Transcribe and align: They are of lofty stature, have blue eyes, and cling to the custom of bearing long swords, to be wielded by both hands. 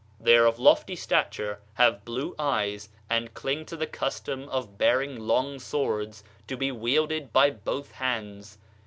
They 0.19 0.35
are 0.35 0.47
of 0.47 0.57
lofty 0.57 0.95
stature, 0.95 1.59
have 1.75 2.03
blue 2.03 2.33
eyes, 2.39 2.89
and 3.07 3.35
cling 3.35 3.67
to 3.67 3.77
the 3.77 3.85
custom 3.85 4.49
of 4.49 4.75
bearing 4.75 5.19
long 5.19 5.59
swords, 5.59 6.23
to 6.47 6.57
be 6.57 6.71
wielded 6.71 7.31
by 7.31 7.51
both 7.51 7.91
hands. 7.91 8.57